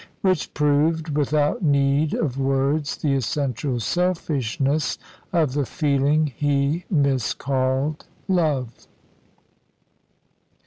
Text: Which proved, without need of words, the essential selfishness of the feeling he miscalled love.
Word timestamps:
Which 0.21 0.51
proved, 0.55 1.09
without 1.15 1.61
need 1.61 2.15
of 2.15 2.39
words, 2.39 2.97
the 2.97 3.13
essential 3.13 3.79
selfishness 3.79 4.97
of 5.31 5.53
the 5.53 5.63
feeling 5.63 6.25
he 6.25 6.85
miscalled 6.89 8.07
love. 8.27 8.87